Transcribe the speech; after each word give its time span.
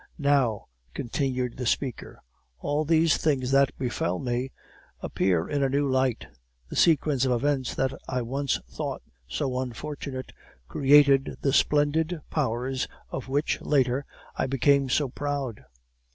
"Now," 0.17 0.65
continued 0.95 1.57
the 1.57 1.67
speaker, 1.67 2.23
"all 2.57 2.83
these 2.85 3.17
things 3.17 3.51
that 3.51 3.77
befell 3.77 4.17
me 4.17 4.51
appear 4.99 5.47
in 5.47 5.61
a 5.61 5.69
new 5.69 5.87
light. 5.87 6.25
The 6.69 6.75
sequence 6.75 7.23
of 7.23 7.31
events 7.31 7.75
that 7.75 7.91
I 8.07 8.23
once 8.23 8.59
thought 8.67 9.03
so 9.27 9.59
unfortunate 9.59 10.33
created 10.67 11.37
the 11.41 11.53
splendid 11.53 12.19
powers 12.31 12.87
of 13.11 13.27
which, 13.29 13.61
later, 13.61 14.07
I 14.35 14.47
became 14.47 14.89
so 14.89 15.07
proud. 15.07 15.65